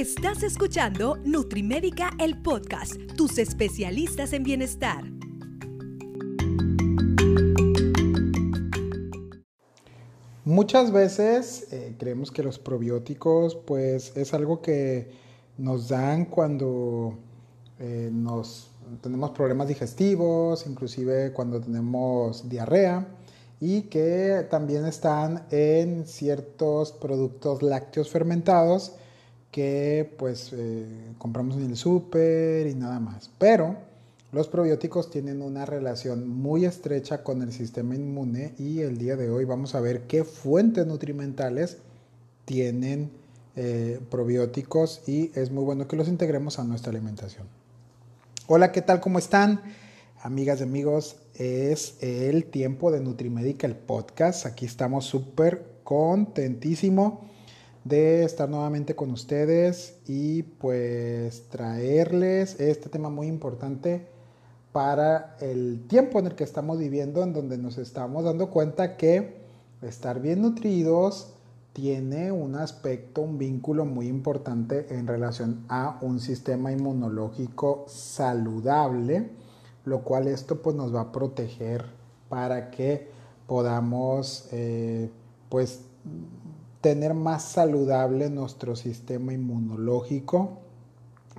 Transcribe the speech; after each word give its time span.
Estás 0.00 0.42
escuchando 0.42 1.18
Nutrimédica, 1.26 2.12
el 2.18 2.40
podcast, 2.40 2.94
tus 3.18 3.36
especialistas 3.36 4.32
en 4.32 4.44
bienestar. 4.44 5.04
Muchas 10.46 10.90
veces 10.90 11.70
eh, 11.70 11.96
creemos 11.98 12.30
que 12.30 12.42
los 12.42 12.58
probióticos 12.58 13.56
pues 13.56 14.16
es 14.16 14.32
algo 14.32 14.62
que 14.62 15.10
nos 15.58 15.90
dan 15.90 16.24
cuando 16.24 17.18
eh, 17.78 18.08
nos 18.10 18.70
tenemos 19.02 19.32
problemas 19.32 19.68
digestivos, 19.68 20.66
inclusive 20.66 21.34
cuando 21.34 21.60
tenemos 21.60 22.48
diarrea 22.48 23.06
y 23.60 23.82
que 23.82 24.46
también 24.50 24.86
están 24.86 25.46
en 25.50 26.06
ciertos 26.06 26.90
productos 26.90 27.62
lácteos 27.62 28.08
fermentados 28.08 28.94
que 29.50 30.14
pues 30.18 30.52
eh, 30.52 30.86
compramos 31.18 31.56
en 31.56 31.64
el 31.64 31.76
súper 31.76 32.66
y 32.66 32.74
nada 32.74 33.00
más. 33.00 33.30
Pero 33.38 33.76
los 34.32 34.48
probióticos 34.48 35.10
tienen 35.10 35.42
una 35.42 35.66
relación 35.66 36.28
muy 36.28 36.64
estrecha 36.64 37.24
con 37.24 37.42
el 37.42 37.52
sistema 37.52 37.96
inmune 37.96 38.54
y 38.58 38.80
el 38.80 38.96
día 38.96 39.16
de 39.16 39.28
hoy 39.28 39.44
vamos 39.44 39.74
a 39.74 39.80
ver 39.80 40.02
qué 40.02 40.24
fuentes 40.24 40.86
nutrimentales 40.86 41.78
tienen 42.44 43.10
eh, 43.56 44.00
probióticos 44.10 45.02
y 45.08 45.32
es 45.34 45.50
muy 45.50 45.64
bueno 45.64 45.88
que 45.88 45.96
los 45.96 46.08
integremos 46.08 46.58
a 46.58 46.64
nuestra 46.64 46.90
alimentación. 46.90 47.46
Hola, 48.46 48.70
¿qué 48.70 48.82
tal? 48.82 49.00
¿Cómo 49.00 49.18
están? 49.18 49.60
Amigas 50.22 50.60
y 50.60 50.64
amigos, 50.64 51.16
es 51.34 51.96
el 52.00 52.44
tiempo 52.44 52.92
de 52.92 53.00
Nutrimedica, 53.00 53.66
el 53.66 53.74
podcast. 53.74 54.46
Aquí 54.46 54.66
estamos 54.66 55.06
súper 55.06 55.64
contentísimo 55.82 57.28
de 57.84 58.24
estar 58.24 58.48
nuevamente 58.48 58.94
con 58.94 59.10
ustedes 59.10 59.98
y 60.06 60.42
pues 60.42 61.48
traerles 61.48 62.60
este 62.60 62.88
tema 62.88 63.10
muy 63.10 63.26
importante 63.26 64.06
para 64.72 65.36
el 65.40 65.86
tiempo 65.88 66.18
en 66.18 66.26
el 66.26 66.34
que 66.34 66.44
estamos 66.44 66.78
viviendo, 66.78 67.22
en 67.22 67.32
donde 67.32 67.58
nos 67.58 67.78
estamos 67.78 68.24
dando 68.24 68.50
cuenta 68.50 68.96
que 68.96 69.40
estar 69.82 70.20
bien 70.20 70.42
nutridos 70.42 71.34
tiene 71.72 72.32
un 72.32 72.56
aspecto, 72.56 73.22
un 73.22 73.38
vínculo 73.38 73.84
muy 73.84 74.08
importante 74.08 74.86
en 74.90 75.06
relación 75.06 75.64
a 75.68 75.98
un 76.02 76.20
sistema 76.20 76.72
inmunológico 76.72 77.84
saludable 77.88 79.30
lo 79.84 80.02
cual 80.02 80.28
esto 80.28 80.60
pues 80.62 80.76
nos 80.76 80.94
va 80.94 81.02
a 81.02 81.12
proteger 81.12 81.84
para 82.28 82.70
que 82.70 83.08
podamos 83.46 84.48
eh, 84.52 85.10
pues 85.48 85.82
tener 86.80 87.14
más 87.14 87.44
saludable 87.44 88.30
nuestro 88.30 88.76
sistema 88.76 89.32
inmunológico 89.32 90.58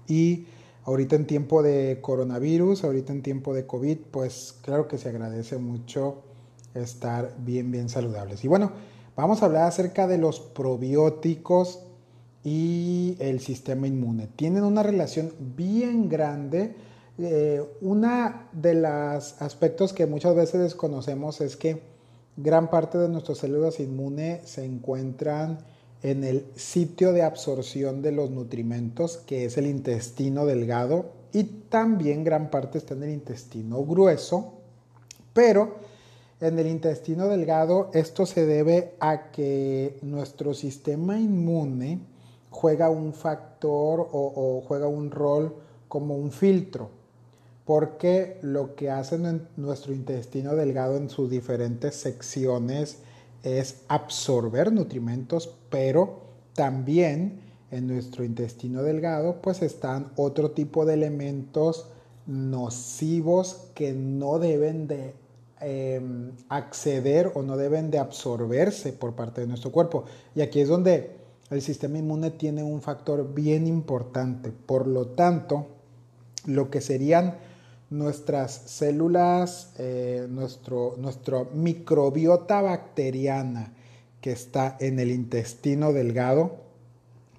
y 0.08 0.46
ahorita 0.84 1.16
en 1.16 1.26
tiempo 1.26 1.64
de 1.64 2.00
coronavirus, 2.02 2.84
ahorita 2.84 3.14
en 3.14 3.24
tiempo 3.24 3.54
de 3.54 3.66
COVID, 3.66 3.98
pues 4.12 4.56
claro 4.62 4.88
que 4.88 4.98
se 4.98 5.10
agradece 5.10 5.58
mucho 5.58 6.24
estar 6.74 7.36
bien, 7.40 7.72
bien 7.72 7.90
saludables. 7.90 8.44
Y 8.44 8.48
bueno, 8.48 8.72
vamos 9.16 9.42
a 9.42 9.46
hablar 9.46 9.64
acerca 9.64 10.08
de 10.08 10.18
los 10.18 10.40
probióticos 10.40 11.84
y 12.44 13.16
el 13.20 13.40
sistema 13.40 13.88
inmune. 13.88 14.28
Tienen 14.36 14.64
una 14.64 14.84
relación 14.84 15.34
bien 15.56 16.10
grande 16.10 16.76
eh, 17.18 17.62
una 17.82 18.48
de 18.52 18.74
los 18.74 19.42
aspectos 19.42 19.94
que 19.94 20.08
muchas 20.08 20.36
veces 20.36 20.62
desconocemos 20.62 21.42
es 21.42 21.56
que 21.56 21.82
gran 22.38 22.70
parte 22.70 22.98
de 22.98 23.10
nuestras 23.10 23.40
células 23.40 23.80
inmunes 23.80 24.50
se 24.50 24.64
encuentran 24.66 25.60
en 26.04 26.24
el 26.24 26.46
sitio 26.56 27.14
de 27.14 27.24
absorción 27.24 28.02
de 28.02 28.12
los 28.12 28.32
nutrimentos, 28.32 29.18
que 29.18 29.46
es 29.46 29.58
el 29.58 29.68
intestino 29.68 30.46
delgado, 30.46 31.12
y 31.34 31.44
también 31.44 32.24
gran 32.24 32.50
parte 32.50 32.78
está 32.78 32.96
en 32.96 33.04
el 33.04 33.12
intestino 33.12 33.84
grueso, 33.86 34.54
pero 35.34 35.76
en 36.40 36.58
el 36.58 36.68
intestino 36.68 37.28
delgado 37.28 37.92
esto 37.94 38.26
se 38.26 38.46
debe 38.46 38.96
a 39.00 39.32
que 39.32 40.00
nuestro 40.02 40.54
sistema 40.54 41.20
inmune 41.20 42.00
juega 42.50 42.90
un 42.90 43.14
factor 43.14 44.10
o 44.12 44.64
juega 44.68 44.88
un 44.88 45.12
rol 45.12 45.56
como 45.88 46.16
un 46.16 46.32
filtro 46.32 47.01
porque 47.72 48.38
lo 48.42 48.76
que 48.76 48.90
hace 48.90 49.18
nuestro 49.56 49.94
intestino 49.94 50.58
delgado 50.58 50.98
en 50.98 51.10
sus 51.10 51.30
diferentes 51.30 51.96
secciones 51.96 52.98
es 53.44 53.84
absorber 53.88 54.74
nutrimentos, 54.74 55.56
pero 55.70 56.20
también 56.54 57.40
en 57.72 57.88
nuestro 57.88 58.26
intestino 58.26 58.84
delgado 58.84 59.42
pues 59.42 59.62
están 59.62 60.12
otro 60.18 60.52
tipo 60.52 60.84
de 60.86 60.96
elementos 60.96 61.88
nocivos 62.28 63.70
que 63.74 63.94
no 63.94 64.38
deben 64.38 64.90
de 64.90 65.14
em, 65.62 66.34
acceder 66.50 67.32
o 67.36 67.42
no 67.42 67.56
deben 67.56 67.90
de 67.90 68.00
absorberse 68.00 68.92
por 68.92 69.16
parte 69.16 69.40
de 69.40 69.48
nuestro 69.48 69.72
cuerpo. 69.72 70.04
Y 70.36 70.42
aquí 70.42 70.60
es 70.60 70.68
donde 70.68 71.12
el 71.50 71.62
sistema 71.62 72.00
inmune 72.00 72.32
tiene 72.32 72.64
un 72.64 72.82
factor 72.82 73.34
bien 73.34 73.66
importante. 73.66 74.52
Por 74.52 74.88
lo 74.88 75.08
tanto, 75.08 75.68
lo 76.46 76.70
que 76.70 76.82
serían 76.82 77.38
nuestras 77.92 78.54
células, 78.54 79.74
eh, 79.78 80.26
nuestro, 80.30 80.96
nuestro 80.98 81.50
microbiota 81.54 82.62
bacteriana 82.62 83.74
que 84.22 84.32
está 84.32 84.78
en 84.80 85.00
el 85.00 85.12
intestino 85.12 85.92
delgado, 85.92 86.56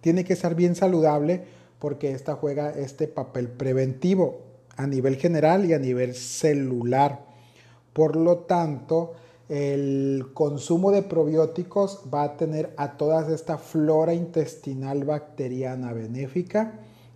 tiene 0.03 0.25
que 0.25 0.37
ser 0.37 0.55
bien 0.55 0.75
saludable 0.75 1.43
porque 1.79 2.13
esta 2.13 2.35
juega 2.35 2.71
este 2.71 3.09
papel 3.09 3.49
preventivo 3.49 4.43
a 4.77 4.87
nivel 4.87 5.17
general 5.17 5.65
y 5.65 5.73
a 5.73 5.79
nivel 5.79 6.15
celular. 6.15 7.25
Por 7.95 8.17
lo 8.17 8.41
tanto, 8.41 9.15
el 9.49 10.27
consumo 10.35 10.91
de 10.91 11.03
probióticos 11.03 12.03
va 12.13 12.25
a 12.25 12.37
tener 12.37 12.75
a 12.77 12.99
toda 12.99 13.33
esta 13.35 13.57
flora 13.57 14.13
intestinal 14.13 15.05
bacteriana 15.05 15.93
benéfica 15.93 16.75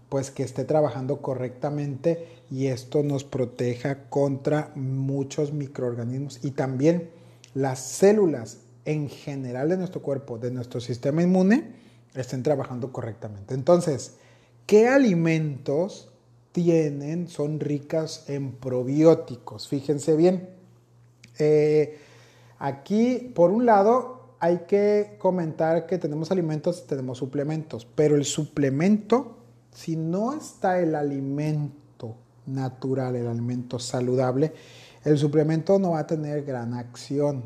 pues 0.08 0.30
que 0.30 0.42
esté 0.42 0.64
trabajando 0.64 1.20
correctamente 1.20 2.28
y 2.50 2.66
esto 2.66 3.02
nos 3.02 3.24
proteja 3.24 4.08
contra 4.08 4.70
muchos 4.74 5.52
microorganismos 5.52 6.44
y 6.44 6.52
también 6.52 7.10
las 7.54 7.80
células 7.80 8.58
en 8.84 9.08
general 9.08 9.68
de 9.68 9.76
nuestro 9.76 10.00
cuerpo, 10.00 10.38
de 10.38 10.50
nuestro 10.50 10.80
sistema 10.80 11.22
inmune, 11.22 11.72
estén 12.14 12.42
trabajando 12.42 12.92
correctamente. 12.92 13.54
Entonces, 13.54 14.14
¿qué 14.66 14.88
alimentos 14.88 16.12
tienen, 16.52 17.28
son 17.28 17.58
ricas 17.58 18.24
en 18.28 18.52
probióticos? 18.52 19.68
Fíjense 19.68 20.16
bien. 20.16 20.48
Eh, 21.38 21.98
aquí, 22.58 23.32
por 23.34 23.50
un 23.50 23.66
lado, 23.66 24.34
hay 24.38 24.60
que 24.68 25.16
comentar 25.18 25.86
que 25.86 25.98
tenemos 25.98 26.30
alimentos, 26.30 26.86
tenemos 26.86 27.18
suplementos, 27.18 27.86
pero 27.94 28.16
el 28.16 28.24
suplemento 28.24 29.36
si 29.76 29.94
no 29.94 30.32
está 30.32 30.80
el 30.80 30.94
alimento 30.94 32.16
natural, 32.46 33.14
el 33.14 33.26
alimento 33.26 33.78
saludable, 33.78 34.54
el 35.04 35.18
suplemento 35.18 35.78
no 35.78 35.90
va 35.90 35.98
a 36.00 36.06
tener 36.06 36.44
gran 36.44 36.72
acción. 36.72 37.44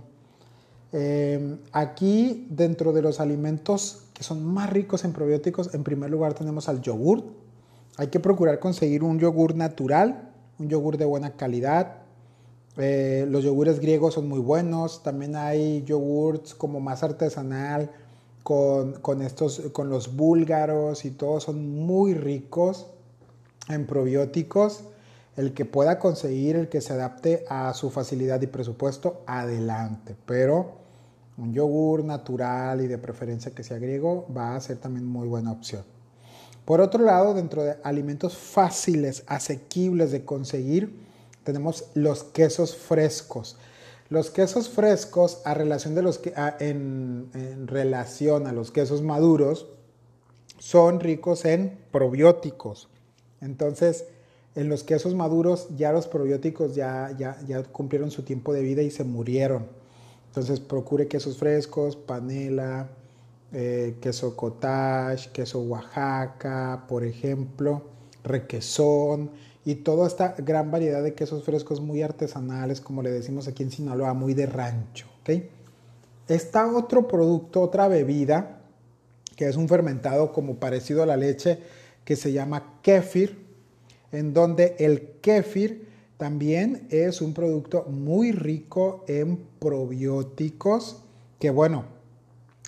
Em, 0.92 1.58
aquí, 1.72 2.46
dentro 2.48 2.92
de 2.92 3.02
los 3.02 3.18
alimentos 3.18 4.04
que 4.14 4.22
son 4.22 4.44
más 4.44 4.70
ricos 4.70 5.04
en 5.04 5.12
probióticos, 5.12 5.74
en 5.74 5.82
primer 5.82 6.08
lugar 6.08 6.34
tenemos 6.34 6.68
al 6.68 6.80
yogur. 6.80 7.24
Hay 7.96 8.08
que 8.08 8.20
procurar 8.20 8.60
conseguir 8.60 9.02
un 9.02 9.18
yogur 9.18 9.56
natural, 9.56 10.30
un 10.60 10.68
yogur 10.68 10.98
de 10.98 11.06
buena 11.06 11.32
calidad. 11.32 11.96
Eh, 12.76 13.26
los 13.28 13.42
yogures 13.42 13.80
griegos 13.80 14.14
son 14.14 14.28
muy 14.28 14.38
buenos. 14.38 15.02
También 15.02 15.34
hay 15.34 15.82
yogurts 15.82 16.54
como 16.54 16.78
más 16.78 17.02
artesanal, 17.02 17.90
con, 19.00 19.22
estos, 19.22 19.60
con 19.72 19.90
los 19.90 20.16
búlgaros 20.16 21.04
y 21.04 21.12
todos 21.12 21.44
son 21.44 21.70
muy 21.70 22.14
ricos 22.14 22.88
en 23.68 23.86
probióticos. 23.86 24.82
El 25.36 25.54
que 25.54 25.64
pueda 25.64 26.00
conseguir, 26.00 26.56
el 26.56 26.68
que 26.68 26.80
se 26.80 26.92
adapte 26.92 27.44
a 27.48 27.72
su 27.74 27.90
facilidad 27.90 28.42
y 28.42 28.48
presupuesto, 28.48 29.22
adelante. 29.26 30.16
Pero 30.26 30.72
un 31.38 31.52
yogur 31.54 32.04
natural 32.04 32.80
y 32.80 32.88
de 32.88 32.98
preferencia 32.98 33.52
que 33.52 33.62
sea 33.62 33.78
griego 33.78 34.26
va 34.36 34.56
a 34.56 34.60
ser 34.60 34.78
también 34.78 35.06
muy 35.06 35.28
buena 35.28 35.52
opción. 35.52 35.84
Por 36.64 36.80
otro 36.80 37.04
lado, 37.04 37.34
dentro 37.34 37.62
de 37.62 37.76
alimentos 37.84 38.36
fáciles, 38.36 39.22
asequibles 39.28 40.10
de 40.10 40.24
conseguir, 40.24 40.92
tenemos 41.44 41.84
los 41.94 42.24
quesos 42.24 42.76
frescos. 42.76 43.56
Los 44.10 44.30
quesos 44.30 44.68
frescos, 44.68 45.40
a 45.44 45.54
relación 45.54 45.94
de 45.94 46.02
los 46.02 46.18
que, 46.18 46.34
en, 46.58 47.30
relación 47.68 48.48
a 48.48 48.52
los 48.52 48.72
quesos 48.72 49.02
maduros, 49.02 49.68
son 50.58 50.98
ricos 50.98 51.44
en 51.44 51.78
probióticos. 51.92 52.88
Entonces, 53.40 54.06
en 54.56 54.68
los 54.68 54.82
quesos 54.82 55.14
maduros 55.14 55.68
ya 55.76 55.92
los 55.92 56.08
probióticos 56.08 56.74
ya, 56.74 57.14
ya, 57.16 57.38
ya 57.46 57.62
cumplieron 57.62 58.10
su 58.10 58.24
tiempo 58.24 58.52
de 58.52 58.62
vida 58.62 58.82
y 58.82 58.90
se 58.90 59.04
murieron. 59.04 59.68
Entonces, 60.26 60.58
procure 60.58 61.06
quesos 61.06 61.36
frescos, 61.38 61.94
panela, 61.94 62.88
eh, 63.52 63.96
queso 64.00 64.36
cottage, 64.36 65.30
queso 65.32 65.60
Oaxaca, 65.60 66.84
por 66.88 67.04
ejemplo, 67.04 67.82
requesón 68.24 69.30
y 69.64 69.76
toda 69.76 70.06
esta 70.06 70.34
gran 70.38 70.70
variedad 70.70 71.02
de 71.02 71.14
quesos 71.14 71.44
frescos 71.44 71.80
muy 71.80 72.02
artesanales, 72.02 72.80
como 72.80 73.02
le 73.02 73.10
decimos 73.10 73.46
aquí 73.48 73.62
en 73.62 73.70
Sinaloa, 73.70 74.14
muy 74.14 74.34
de 74.34 74.46
rancho. 74.46 75.06
¿okay? 75.20 75.50
Está 76.28 76.72
otro 76.74 77.06
producto, 77.06 77.60
otra 77.60 77.88
bebida, 77.88 78.62
que 79.36 79.48
es 79.48 79.56
un 79.56 79.68
fermentado 79.68 80.32
como 80.32 80.56
parecido 80.56 81.02
a 81.02 81.06
la 81.06 81.16
leche, 81.16 81.58
que 82.04 82.16
se 82.16 82.32
llama 82.32 82.80
kefir, 82.82 83.46
en 84.12 84.32
donde 84.32 84.76
el 84.78 85.18
kefir 85.20 85.88
también 86.16 86.86
es 86.90 87.20
un 87.20 87.32
producto 87.32 87.84
muy 87.84 88.32
rico 88.32 89.04
en 89.08 89.38
probióticos, 89.58 91.02
que 91.38 91.50
bueno, 91.50 91.84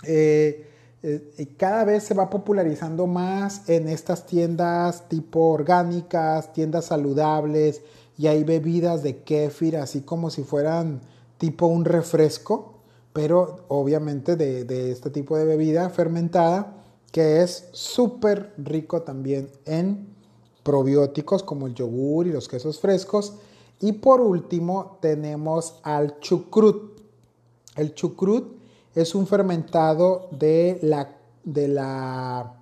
eh, 0.04 0.66
eh, 1.02 1.54
cada 1.56 1.84
vez 1.84 2.04
se 2.04 2.14
va 2.14 2.30
popularizando 2.30 3.06
más 3.06 3.68
en 3.68 3.88
estas 3.88 4.26
tiendas 4.26 5.08
tipo 5.08 5.50
orgánicas, 5.50 6.52
tiendas 6.52 6.86
saludables, 6.86 7.82
y 8.16 8.28
hay 8.28 8.44
bebidas 8.44 9.02
de 9.02 9.22
kéfir, 9.22 9.76
así 9.76 10.02
como 10.02 10.30
si 10.30 10.44
fueran 10.44 11.00
tipo 11.38 11.66
un 11.66 11.84
refresco, 11.84 12.74
pero 13.12 13.64
obviamente 13.68 14.36
de, 14.36 14.64
de 14.64 14.92
este 14.92 15.10
tipo 15.10 15.36
de 15.36 15.44
bebida 15.44 15.90
fermentada, 15.90 16.76
que 17.10 17.42
es 17.42 17.68
súper 17.72 18.54
rico 18.58 19.02
también 19.02 19.48
en 19.64 20.08
probióticos 20.62 21.42
como 21.42 21.66
el 21.66 21.74
yogur 21.74 22.26
y 22.26 22.32
los 22.32 22.48
quesos 22.48 22.78
frescos. 22.80 23.34
Y 23.80 23.92
por 23.92 24.20
último 24.20 24.98
tenemos 25.00 25.80
al 25.82 26.20
chucrut. 26.20 27.00
El 27.76 27.94
chucrut 27.94 28.61
es 28.94 29.14
un 29.14 29.26
fermentado 29.26 30.28
de, 30.30 30.78
la, 30.82 31.16
de, 31.44 31.68
la, 31.68 32.54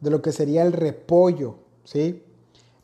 de 0.00 0.10
lo 0.10 0.22
que 0.22 0.32
sería 0.32 0.62
el 0.62 0.72
repollo, 0.72 1.56
¿sí? 1.84 2.22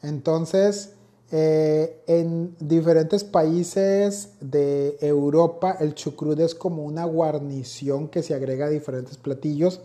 Entonces, 0.03 0.95
eh, 1.33 2.03
en 2.07 2.57
diferentes 2.59 3.23
países 3.23 4.31
de 4.41 4.97
Europa, 5.01 5.77
el 5.79 5.95
chucrut 5.95 6.41
es 6.41 6.55
como 6.55 6.85
una 6.85 7.05
guarnición 7.05 8.09
que 8.09 8.23
se 8.23 8.35
agrega 8.35 8.67
a 8.67 8.71
diferentes 8.71 9.17
platillos. 9.17 9.81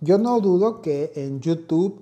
Yo 0.00 0.18
no 0.18 0.40
dudo 0.40 0.82
que 0.82 1.12
en 1.14 1.40
YouTube 1.40 2.00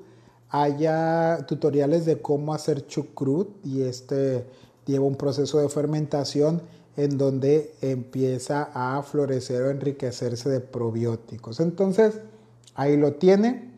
haya 0.49 1.45
tutoriales 1.47 2.07
de 2.07 2.21
cómo 2.21 2.55
hacer 2.55 2.87
chucrut 2.87 3.49
y 3.65 3.83
este 3.83 4.47
lleva 4.87 5.05
un 5.05 5.17
proceso 5.17 5.59
de 5.59 5.69
fermentación 5.69 6.63
en 6.97 7.19
donde 7.19 7.75
empieza 7.83 8.71
a 8.75 9.03
florecer 9.03 9.63
o 9.63 9.71
enriquecerse 9.71 10.49
de 10.49 10.61
probióticos. 10.61 11.61
Entonces, 11.61 12.21
ahí 12.75 12.97
lo 12.97 13.15
tiene. 13.15 13.71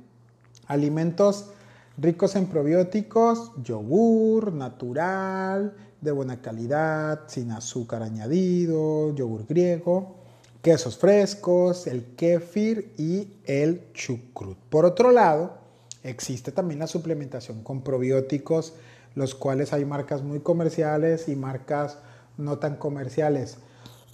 Alimentos 0.67 1.51
ricos 1.97 2.37
en 2.37 2.47
probióticos, 2.47 3.53
yogur 3.63 4.53
natural, 4.53 5.75
de 6.01 6.13
buena 6.13 6.41
calidad, 6.41 7.23
sin 7.27 7.51
azúcar 7.51 8.03
añadido, 8.03 9.15
yogur 9.15 9.47
griego, 9.47 10.15
quesos 10.63 10.97
frescos, 10.97 11.87
el 11.87 12.15
kéfir 12.15 12.93
y 12.97 13.33
el 13.45 13.93
chucrut. 13.95 14.57
Por 14.69 14.85
otro 14.85 15.11
lado, 15.11 15.59
existe 16.05 16.53
también 16.53 16.79
la 16.79 16.87
suplementación 16.87 17.65
con 17.65 17.83
probióticos, 17.83 18.75
los 19.15 19.35
cuales 19.35 19.73
hay 19.73 19.85
marcas 19.85 20.23
muy 20.23 20.41
comerciales 20.41 21.29
y 21.29 21.35
marcas 21.35 21.99
no 22.39 22.59
tan 22.59 22.77
comerciales. 22.77 23.59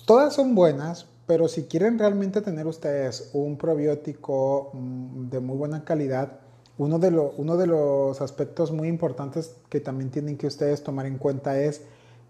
Todas 0.06 0.34
son 0.34 0.54
buenas, 0.54 1.06
pero 1.26 1.48
si 1.48 1.64
quieren 1.64 1.98
realmente 1.98 2.40
tener 2.40 2.66
ustedes 2.66 3.30
un 3.32 3.56
probiótico 3.56 4.70
mm, 4.74 5.28
de 5.30 5.40
muy 5.40 5.56
buena 5.56 5.84
calidad, 5.84 6.40
uno 6.76 6.98
de, 6.98 7.08
uno 7.10 7.56
de 7.56 7.66
los 7.68 8.20
aspectos 8.20 8.72
muy 8.72 8.88
importantes 8.88 9.54
que 9.68 9.80
también 9.80 10.10
tienen 10.10 10.36
que 10.36 10.48
ustedes 10.48 10.82
tomar 10.82 11.06
en 11.06 11.18
cuenta 11.18 11.58
es 11.60 11.82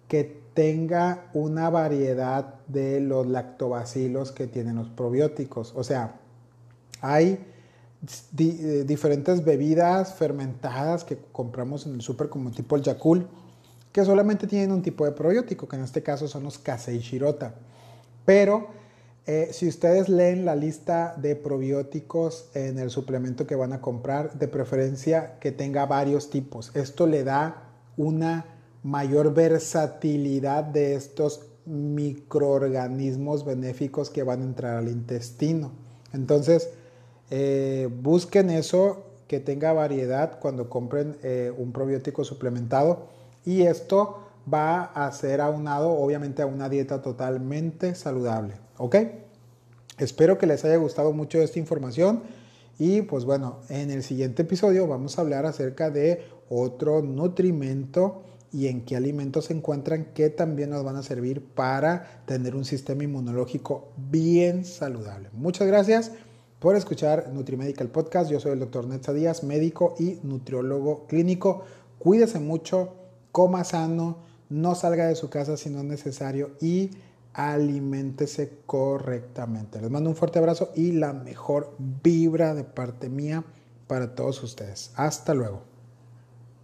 que 0.07 0.45
tenga 0.53 1.31
una 1.33 1.71
variedad 1.71 2.57
de 2.69 3.01
los 3.01 3.27
lactobacilos 3.27 4.33
que 4.33 4.47
tienen 4.47 4.77
los 4.77 4.89
probióticos. 4.91 5.73
O 5.75 5.83
sea, 5.83 6.21
hay 7.01 7.45
eh, 8.39 8.85
diferentes 8.87 9.45
bebidas 9.45 10.15
fermentadas 10.15 11.05
que 11.05 11.19
compramos 11.33 11.87
en 11.87 11.95
el 11.95 12.03
súper 12.03 12.29
como 12.29 12.51
tipo 12.51 12.77
el 12.77 12.83
Yakul 12.83 13.27
que 13.95 14.05
solamente 14.05 14.49
tienen 14.49 14.73
un 14.73 14.83
tipo 14.83 15.05
de 15.05 15.13
probiótico, 15.13 15.69
que 15.69 15.77
en 15.77 15.85
este 15.85 16.03
caso 16.03 16.27
son 16.27 16.43
los 16.43 16.59
Kasei 16.59 16.99
Shirota. 16.99 17.55
Pero 18.25 18.67
eh, 19.25 19.51
si 19.53 19.69
ustedes 19.69 20.09
leen 20.09 20.45
la 20.45 20.57
lista 20.57 21.15
de 21.17 21.37
probióticos 21.37 22.51
en 22.55 22.81
el 22.81 22.91
suplemento 22.91 23.47
que 23.47 23.55
van 23.55 23.73
a 23.73 23.81
comprar, 23.81 24.37
de 24.37 24.49
preferencia 24.49 25.39
que 25.39 25.53
tenga 25.53 25.87
varios 25.87 26.29
tipos. 26.29 26.75
Esto 26.75 27.07
le 27.07 27.23
da 27.23 27.71
una 27.97 28.47
mayor 28.83 29.33
versatilidad 29.33 30.65
de 30.65 30.97
estos 30.97 31.47
microorganismos 31.65 33.45
benéficos 33.45 34.11
que 34.11 34.25
van 34.25 34.41
a 34.41 34.45
entrar 34.45 34.77
al 34.77 34.89
intestino. 34.89 35.71
Entonces, 36.13 36.69
eh, 37.31 37.89
busquen 38.03 38.51
eso, 38.51 39.05
que 39.29 39.39
tenga 39.39 39.73
variedad 39.73 40.41
cuando 40.41 40.69
compren 40.69 41.17
eh, 41.23 41.53
un 41.57 41.71
probiótico 41.71 42.25
suplementado 42.25 43.15
y 43.45 43.63
esto 43.63 44.21
va 44.53 44.83
a 44.83 45.11
ser 45.13 45.41
aunado 45.41 45.91
obviamente 45.91 46.43
a 46.43 46.47
una 46.47 46.69
dieta 46.69 47.03
totalmente 47.03 47.95
saludable. 47.95 48.55
¿Ok? 48.79 48.97
Espero 49.99 50.39
que 50.39 50.47
les 50.47 50.65
haya 50.65 50.77
gustado 50.77 51.13
mucho 51.13 51.39
esta 51.39 51.59
información 51.59 52.23
y 52.79 53.03
pues 53.03 53.25
bueno, 53.25 53.61
en 53.69 53.91
el 53.91 54.03
siguiente 54.03 54.43
episodio 54.43 54.89
vamos 54.89 55.17
a 55.17 55.23
hablar 55.23 55.47
acerca 55.47 55.91
de 55.91 56.25
otro 56.49 57.03
nutrimento 57.03 58.23
y 58.53 58.69
en 58.69 58.85
qué 58.85 58.97
alimentos 58.97 59.47
se 59.47 59.53
encuentran 59.53 60.07
que 60.15 60.31
también 60.31 60.71
nos 60.71 60.85
van 60.85 60.97
a 60.97 61.03
servir 61.03 61.45
para 61.45 62.23
tener 62.27 62.55
un 62.55 62.65
sistema 62.65 63.05
inmunológico 63.05 63.89
bien 63.97 64.65
saludable. 64.65 65.29
Muchas 65.33 65.67
gracias 65.67 66.13
por 66.59 66.77
escuchar 66.77 67.31
NutriMedical 67.33 67.89
Podcast. 67.89 68.31
Yo 68.31 68.41
soy 68.41 68.53
el 68.53 68.61
doctor 68.61 68.87
Netza 68.87 69.13
Díaz, 69.13 69.45
médico 69.45 69.95
y 69.99 70.19
nutriólogo 70.23 71.07
clínico. 71.07 71.65
Cuídese 71.99 72.39
mucho 72.39 72.95
coma 73.35 73.65
sano, 73.65 74.19
no 74.49 74.77
salga 74.77 75.09
de 75.09 75.17
su 75.17 75.29
casa 75.29 75.57
si 75.57 75.69
no 75.69 75.81
es 75.81 75.85
necesario 75.85 76.53
y 76.61 76.93
aliméntese 77.33 78.61
correctamente. 78.65 79.81
Les 79.81 79.91
mando 79.91 80.09
un 80.09 80.15
fuerte 80.15 80.39
abrazo 80.39 80.71
y 80.77 80.93
la 80.93 81.13
mejor 81.13 81.75
vibra 81.79 82.55
de 82.55 82.63
parte 82.63 83.09
mía 83.09 83.43
para 83.89 84.15
todos 84.15 84.41
ustedes. 84.45 84.93
Hasta 84.95 85.35
luego. 85.35 85.74